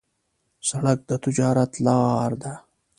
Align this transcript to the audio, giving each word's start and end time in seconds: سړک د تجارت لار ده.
سړک 0.69 0.99
د 1.09 1.11
تجارت 1.23 1.71
لار 1.85 2.31
ده. 2.41 2.53